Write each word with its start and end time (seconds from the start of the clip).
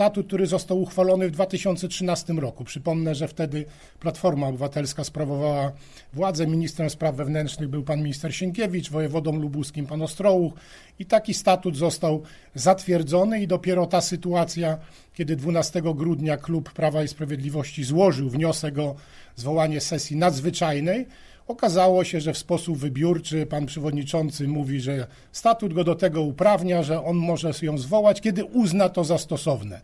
statut, 0.00 0.26
który 0.26 0.46
został 0.46 0.82
uchwalony 0.82 1.28
w 1.28 1.30
2013 1.30 2.32
roku. 2.32 2.64
Przypomnę, 2.64 3.14
że 3.14 3.28
wtedy 3.28 3.64
Platforma 4.00 4.46
Obywatelska 4.46 5.04
sprawowała 5.04 5.72
władzę. 6.12 6.46
Ministrem 6.46 6.90
spraw 6.90 7.14
wewnętrznych 7.14 7.68
był 7.68 7.82
pan 7.82 7.98
minister 7.98 8.34
Sienkiewicz, 8.34 8.90
wojewodą 8.90 9.36
lubuskim 9.36 9.86
pan 9.86 10.02
Ostrołuch 10.02 10.52
i 10.98 11.06
taki 11.06 11.34
statut 11.34 11.76
został 11.76 12.22
zatwierdzony 12.54 13.42
i 13.42 13.46
dopiero 13.46 13.86
ta 13.86 14.00
sytuacja, 14.00 14.78
kiedy 15.14 15.36
12 15.36 15.82
grudnia 15.82 16.36
klub 16.36 16.72
Prawa 16.72 17.02
i 17.02 17.08
Sprawiedliwości 17.08 17.84
złożył 17.84 18.30
wniosek 18.30 18.78
o 18.78 18.94
zwołanie 19.36 19.80
sesji 19.80 20.16
nadzwyczajnej, 20.16 21.06
Okazało 21.50 22.04
się, 22.04 22.20
że 22.20 22.32
w 22.32 22.38
sposób 22.38 22.78
wybiórczy 22.78 23.46
pan 23.46 23.66
przewodniczący 23.66 24.48
mówi, 24.48 24.80
że 24.80 25.06
statut 25.32 25.74
go 25.74 25.84
do 25.84 25.94
tego 25.94 26.22
uprawnia, 26.22 26.82
że 26.82 27.04
on 27.04 27.16
może 27.16 27.50
ją 27.62 27.78
zwołać, 27.78 28.20
kiedy 28.20 28.44
uzna 28.44 28.88
to 28.88 29.04
za 29.04 29.18
stosowne. 29.18 29.78